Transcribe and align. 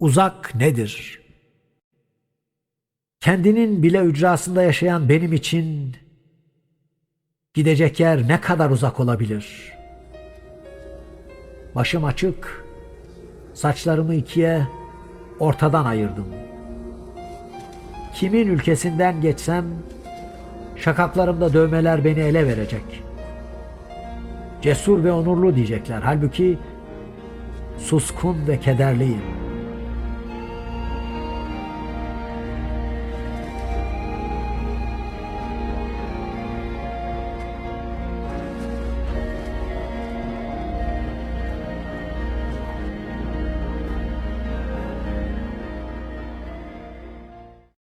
Uzak 0.00 0.54
nedir? 0.54 1.20
Kendinin 3.20 3.82
bile 3.82 3.98
ücrasında 3.98 4.62
yaşayan 4.62 5.08
benim 5.08 5.32
için 5.32 5.96
gidecek 7.54 8.00
yer 8.00 8.28
ne 8.28 8.40
kadar 8.40 8.70
uzak 8.70 9.00
olabilir? 9.00 9.72
Başım 11.74 12.04
açık, 12.04 12.64
saçlarımı 13.54 14.14
ikiye 14.14 14.66
ortadan 15.40 15.84
ayırdım. 15.84 16.26
Kimin 18.14 18.46
ülkesinden 18.46 19.20
geçsem 19.20 19.64
şakaklarımda 20.76 21.52
dövmeler 21.52 22.04
beni 22.04 22.20
ele 22.20 22.46
verecek. 22.46 23.02
Cesur 24.62 25.04
ve 25.04 25.12
onurlu 25.12 25.56
diyecekler. 25.56 26.02
Halbuki 26.02 26.58
suskun 27.78 28.46
ve 28.46 28.60
kederliyim. 28.60 29.35